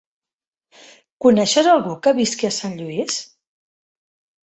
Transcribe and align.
Coneixes 1.27 1.71
algú 1.75 1.93
que 2.07 2.17
visqui 2.23 2.51
a 2.53 2.53
Sant 2.59 2.77
Lluís? 2.83 3.25